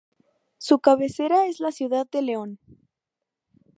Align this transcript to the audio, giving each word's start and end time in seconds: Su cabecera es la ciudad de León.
Su 0.57 0.79
cabecera 0.79 1.45
es 1.45 1.59
la 1.59 1.71
ciudad 1.71 2.07
de 2.09 2.23
León. 2.23 2.59